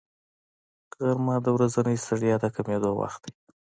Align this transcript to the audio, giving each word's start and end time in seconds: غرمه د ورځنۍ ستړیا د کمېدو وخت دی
غرمه 1.01 1.35
د 1.45 1.47
ورځنۍ 1.55 1.97
ستړیا 2.03 2.35
د 2.41 2.45
کمېدو 2.55 2.89
وخت 3.01 3.21
دی 3.25 3.33